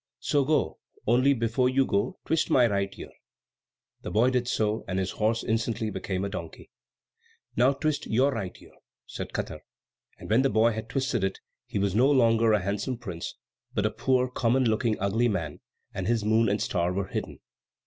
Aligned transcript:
So 0.19 0.43
go, 0.45 0.79
only 1.05 1.35
before 1.35 1.69
you 1.69 1.85
go, 1.85 2.17
twist 2.25 2.49
my 2.49 2.65
right 2.65 2.91
ear." 2.97 3.11
The 4.01 4.09
boy 4.09 4.31
did 4.31 4.47
so, 4.47 4.83
and 4.87 4.97
his 4.97 5.11
horse 5.11 5.43
instantly 5.43 5.91
became 5.91 6.25
a 6.25 6.27
donkey. 6.29 6.71
"Now 7.55 7.73
twist 7.73 8.07
your 8.07 8.31
right 8.31 8.59
ear," 8.59 8.71
said 9.05 9.31
Katar. 9.31 9.59
And 10.17 10.27
when 10.27 10.41
the 10.41 10.49
boy 10.49 10.71
had 10.71 10.89
twisted 10.89 11.23
it, 11.23 11.39
he 11.67 11.77
was 11.77 11.93
no 11.93 12.09
longer 12.09 12.51
a 12.51 12.61
handsome 12.63 12.97
prince, 12.97 13.35
but 13.75 13.85
a 13.85 13.91
poor, 13.91 14.27
common 14.27 14.63
looking, 14.65 14.97
ugly 14.99 15.27
man; 15.27 15.59
and 15.93 16.07
his 16.07 16.25
moon 16.25 16.49
and 16.49 16.59
star 16.63 16.91
were 16.91 17.05
hidden. 17.05 17.37